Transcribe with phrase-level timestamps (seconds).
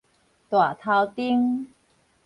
[0.49, 1.67] 大頭釘